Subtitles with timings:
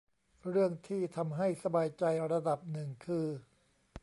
[0.49, 3.27] เรื่องที่ทำให้สบายใจระดับหนึ่งคือ